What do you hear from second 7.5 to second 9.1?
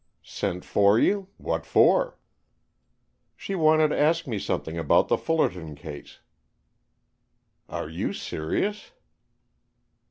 "Are you serious?"